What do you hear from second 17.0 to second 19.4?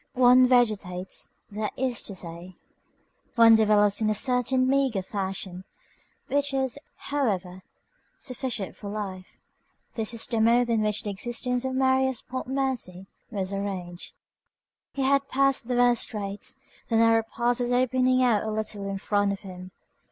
pass was opening out a little in front